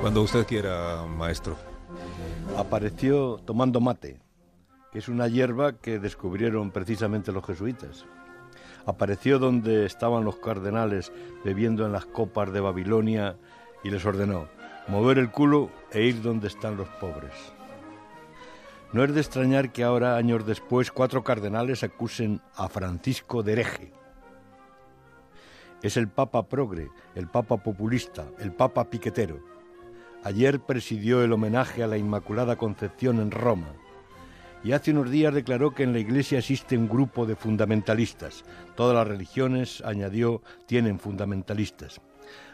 Cuando 0.00 0.22
usted 0.22 0.46
quiera, 0.46 1.04
maestro. 1.06 1.56
Apareció 2.56 3.38
tomando 3.44 3.80
mate, 3.80 4.18
que 4.92 4.98
es 4.98 5.08
una 5.08 5.28
hierba 5.28 5.74
que 5.74 5.98
descubrieron 5.98 6.70
precisamente 6.70 7.32
los 7.32 7.44
jesuitas. 7.44 8.06
Apareció 8.86 9.38
donde 9.38 9.84
estaban 9.84 10.24
los 10.24 10.36
cardenales 10.36 11.12
bebiendo 11.44 11.84
en 11.84 11.92
las 11.92 12.06
copas 12.06 12.50
de 12.50 12.60
Babilonia 12.60 13.36
y 13.84 13.90
les 13.90 14.04
ordenó 14.06 14.48
mover 14.88 15.18
el 15.18 15.30
culo 15.30 15.70
e 15.92 16.02
ir 16.02 16.22
donde 16.22 16.48
están 16.48 16.76
los 16.76 16.88
pobres. 16.88 17.34
No 18.92 19.04
es 19.04 19.14
de 19.14 19.20
extrañar 19.20 19.70
que 19.70 19.84
ahora, 19.84 20.16
años 20.16 20.46
después, 20.46 20.90
cuatro 20.90 21.22
cardenales 21.22 21.84
acusen 21.84 22.40
a 22.56 22.68
Francisco 22.68 23.42
de 23.42 23.52
hereje. 23.52 23.92
Es 25.82 25.96
el 25.96 26.08
Papa 26.08 26.48
progre, 26.48 26.88
el 27.14 27.28
Papa 27.28 27.58
populista, 27.58 28.26
el 28.38 28.52
Papa 28.52 28.90
piquetero. 28.90 29.59
Ayer 30.22 30.60
presidió 30.60 31.24
el 31.24 31.32
homenaje 31.32 31.82
a 31.82 31.86
la 31.86 31.96
Inmaculada 31.96 32.56
Concepción 32.56 33.20
en 33.20 33.30
Roma 33.30 33.72
y 34.62 34.72
hace 34.72 34.90
unos 34.90 35.10
días 35.10 35.32
declaró 35.32 35.74
que 35.74 35.82
en 35.82 35.94
la 35.94 35.98
Iglesia 35.98 36.38
existe 36.38 36.76
un 36.76 36.88
grupo 36.88 37.24
de 37.24 37.36
fundamentalistas. 37.36 38.44
Todas 38.76 38.94
las 38.94 39.08
religiones, 39.08 39.82
añadió, 39.84 40.42
tienen 40.66 40.98
fundamentalistas. 40.98 42.00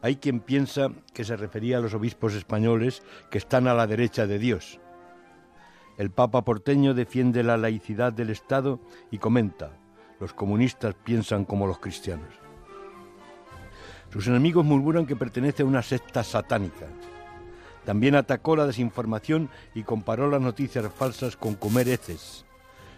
Hay 0.00 0.16
quien 0.16 0.40
piensa 0.40 0.90
que 1.12 1.24
se 1.24 1.36
refería 1.36 1.76
a 1.76 1.80
los 1.80 1.92
obispos 1.92 2.34
españoles 2.34 3.02
que 3.30 3.36
están 3.36 3.68
a 3.68 3.74
la 3.74 3.86
derecha 3.86 4.26
de 4.26 4.38
Dios. 4.38 4.80
El 5.98 6.10
Papa 6.10 6.42
porteño 6.42 6.94
defiende 6.94 7.42
la 7.42 7.58
laicidad 7.58 8.14
del 8.14 8.30
Estado 8.30 8.80
y 9.10 9.18
comenta, 9.18 9.72
los 10.18 10.32
comunistas 10.32 10.94
piensan 10.94 11.44
como 11.44 11.66
los 11.66 11.78
cristianos. 11.78 12.34
Sus 14.10 14.26
enemigos 14.26 14.64
murmuran 14.64 15.04
que 15.04 15.16
pertenece 15.16 15.62
a 15.62 15.66
una 15.66 15.82
secta 15.82 16.24
satánica. 16.24 16.86
También 17.90 18.14
atacó 18.14 18.54
la 18.54 18.68
desinformación 18.68 19.50
y 19.74 19.82
comparó 19.82 20.30
las 20.30 20.40
noticias 20.40 20.86
falsas 20.94 21.36
con 21.36 21.56
comer 21.56 21.88
heces. 21.88 22.44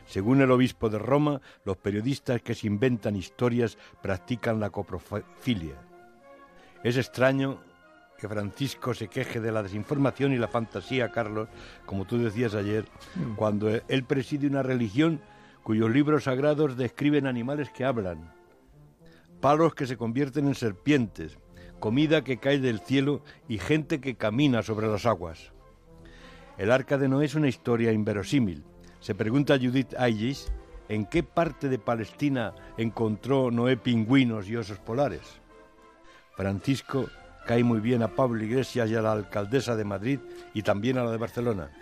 Según 0.07 0.43
el 0.43 0.51
obispo 0.51 0.91
de 0.91 0.99
Roma, 0.99 1.41
los 1.65 1.79
periodistas 1.79 2.43
que 2.43 2.55
se 2.55 2.67
inventan 2.67 3.17
historias 3.17 3.79
practican 4.03 4.61
la 4.61 4.69
coprofilia. 4.69 5.77
Es 6.85 6.99
extraño 6.99 7.59
que 8.19 8.29
Francisco 8.29 8.93
se 8.93 9.09
queje 9.09 9.41
de 9.41 9.51
la 9.51 9.63
desinformación 9.63 10.35
y 10.35 10.37
la 10.37 10.49
fantasía, 10.49 11.11
Carlos, 11.11 11.49
como 11.87 12.05
tú 12.05 12.19
decías 12.19 12.55
ayer, 12.55 12.85
mm. 13.15 13.37
cuando 13.37 13.71
él 13.71 14.05
preside 14.05 14.47
una 14.47 14.63
religión 14.63 15.23
cuyos 15.63 15.91
libros 15.91 16.25
sagrados 16.25 16.77
describen 16.77 17.27
animales 17.27 17.71
que 17.71 17.87
hablan, 17.87 18.31
palos 19.41 19.75
que 19.75 19.87
se 19.87 19.97
convierten 19.97 20.49
en 20.49 20.55
serpientes, 20.55 21.39
comida 21.83 22.23
que 22.23 22.37
cae 22.37 22.61
del 22.61 22.79
cielo 22.79 23.23
y 23.49 23.59
gente 23.59 24.01
que 24.01 24.15
camina 24.15 24.63
sobre 24.63 24.87
las 24.87 25.05
aguas. 25.05 25.51
El 26.57 26.71
arca 26.71 26.97
de 26.97 27.09
Noé 27.09 27.25
es 27.25 27.35
una 27.35 27.49
historia 27.49 27.91
inverosímil. 27.91 28.63
Se 29.01 29.17
pregunta 29.17 29.59
Judith 29.59 29.93
Ayes 29.99 30.53
en 30.89 31.07
qué 31.07 31.25
parte 31.25 31.69
de 31.69 31.81
Palestina 31.81 32.55
encontró 32.79 33.51
Noé 33.51 33.77
pingüinos 33.77 34.49
y 34.49 34.55
osos 34.55 34.79
polares. 34.79 35.41
Francisco 36.37 37.09
cae 37.49 37.65
muy 37.65 37.81
bien 37.81 38.05
a 38.05 38.15
Pablo 38.15 38.45
Iglesias 38.45 38.89
y 38.89 38.95
a 38.95 39.03
la 39.03 39.11
alcaldesa 39.11 39.75
de 39.75 39.85
Madrid 39.85 40.21
y 40.55 40.63
también 40.63 40.99
a 40.99 41.05
la 41.05 41.11
de 41.11 41.19
Barcelona. 41.19 41.73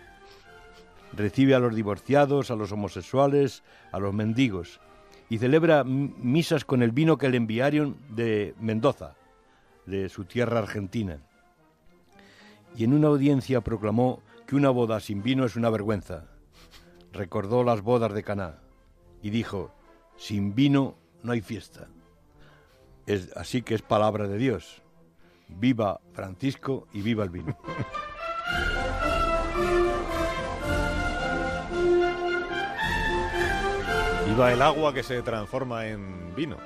Recibe 1.12 1.54
a 1.54 1.58
los 1.58 1.74
divorciados, 1.74 2.50
a 2.50 2.56
los 2.56 2.72
homosexuales, 2.72 3.62
a 3.92 3.98
los 3.98 4.14
mendigos 4.14 4.80
y 5.28 5.36
celebra 5.36 5.84
misas 5.84 6.64
con 6.64 6.82
el 6.82 6.90
vino 6.90 7.18
que 7.18 7.28
le 7.28 7.36
enviaron 7.36 7.96
de 8.08 8.54
Mendoza, 8.58 9.14
de 9.90 10.08
su 10.08 10.24
tierra 10.24 10.60
argentina. 10.60 11.18
Y 12.76 12.84
en 12.84 12.94
una 12.94 13.08
audiencia 13.08 13.60
proclamó 13.60 14.22
que 14.46 14.56
una 14.56 14.70
boda 14.70 15.00
sin 15.00 15.22
vino 15.22 15.44
es 15.44 15.56
una 15.56 15.68
vergüenza. 15.70 16.26
Recordó 17.12 17.64
las 17.64 17.82
bodas 17.82 18.14
de 18.14 18.22
Caná 18.22 18.60
y 19.22 19.30
dijo: 19.30 19.74
"Sin 20.16 20.54
vino 20.54 20.96
no 21.22 21.32
hay 21.32 21.40
fiesta." 21.40 21.88
así 23.34 23.62
que 23.62 23.74
es 23.74 23.82
palabra 23.82 24.28
de 24.28 24.38
Dios. 24.38 24.82
Viva 25.48 26.00
Francisco 26.12 26.86
y 26.92 27.02
viva 27.02 27.24
el 27.24 27.30
vino. 27.30 27.58
Viva 34.28 34.52
el 34.52 34.62
agua 34.62 34.94
que 34.94 35.02
se 35.02 35.22
transforma 35.22 35.88
en 35.88 36.32
vino. 36.36 36.56